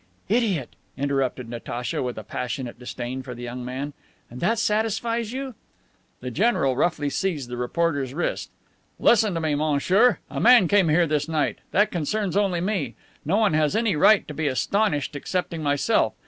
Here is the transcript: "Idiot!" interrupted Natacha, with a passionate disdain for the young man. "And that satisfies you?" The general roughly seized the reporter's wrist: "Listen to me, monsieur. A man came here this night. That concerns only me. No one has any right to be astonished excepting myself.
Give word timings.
"Idiot!" 0.29 0.69
interrupted 0.97 1.47
Natacha, 1.47 2.01
with 2.01 2.17
a 2.17 2.23
passionate 2.23 2.79
disdain 2.79 3.21
for 3.21 3.35
the 3.35 3.43
young 3.43 3.63
man. 3.63 3.93
"And 4.31 4.39
that 4.41 4.57
satisfies 4.57 5.31
you?" 5.31 5.53
The 6.21 6.31
general 6.31 6.75
roughly 6.75 7.11
seized 7.11 7.49
the 7.49 7.57
reporter's 7.57 8.15
wrist: 8.15 8.49
"Listen 8.97 9.35
to 9.35 9.39
me, 9.39 9.53
monsieur. 9.53 10.17
A 10.27 10.39
man 10.39 10.67
came 10.67 10.89
here 10.89 11.05
this 11.05 11.27
night. 11.29 11.59
That 11.69 11.91
concerns 11.91 12.35
only 12.35 12.61
me. 12.61 12.95
No 13.25 13.37
one 13.37 13.53
has 13.53 13.75
any 13.75 13.95
right 13.95 14.27
to 14.27 14.33
be 14.33 14.47
astonished 14.47 15.15
excepting 15.15 15.61
myself. 15.61 16.15